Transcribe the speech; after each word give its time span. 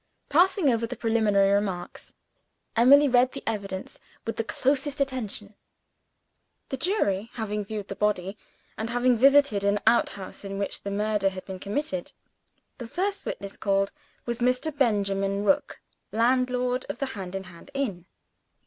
Passing 0.29 0.73
over 0.73 0.87
the 0.87 0.95
preliminary 0.95 1.51
remarks, 1.51 2.15
Emily 2.75 3.07
read 3.07 3.33
the 3.33 3.43
evidence 3.45 3.99
with 4.25 4.35
the 4.35 4.43
closest 4.43 4.99
attention. 4.99 5.53
The 6.69 6.77
jury 6.77 7.29
having 7.33 7.63
viewed 7.63 7.87
the 7.87 7.95
body, 7.95 8.35
and 8.79 8.89
having 8.89 9.15
visited 9.15 9.63
an 9.63 9.79
outhouse 9.85 10.43
in 10.43 10.57
which 10.57 10.81
the 10.81 10.89
murder 10.89 11.29
had 11.29 11.45
been 11.45 11.59
committed, 11.59 12.13
the 12.79 12.87
first 12.87 13.27
witness 13.27 13.55
called 13.55 13.91
was 14.25 14.39
Mr. 14.39 14.75
Benjamin 14.75 15.45
Rook, 15.45 15.79
landlord 16.11 16.83
of 16.89 16.97
the 16.97 17.05
Hand 17.13 17.35
in 17.35 17.43
Hand 17.43 17.69
inn. 17.75 18.07